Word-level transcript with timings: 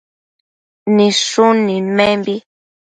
Nidshun 0.95 1.55
nidmenbi 1.65 2.35